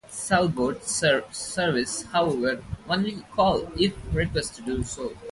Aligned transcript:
Southbound 0.09 0.81
services 0.81 2.01
however 2.11 2.63
only 2.89 3.17
call 3.35 3.71
if 3.79 3.93
requested 4.11 4.65
to 4.65 4.77
do 4.77 4.83
so. 4.83 5.15